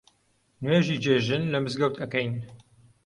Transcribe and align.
نوێژی 0.63 1.01
جێژن 1.03 1.43
لە 1.53 1.57
مزگەوت 1.63 1.95
ئەکەین 2.01 2.31